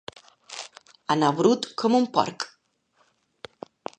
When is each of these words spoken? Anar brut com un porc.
Anar 1.15 1.29
brut 1.41 1.69
com 1.83 1.99
un 1.99 2.09
porc. 2.17 2.49